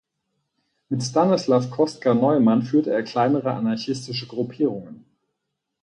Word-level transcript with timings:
Mit 0.89 1.03
Stanislav 1.03 1.69
Kostka 1.69 2.15
Neumann 2.15 2.63
führte 2.63 2.89
er 2.91 3.03
kleinere 3.03 3.53
anarchistische 3.53 4.25
Gruppierungen. 4.25 5.05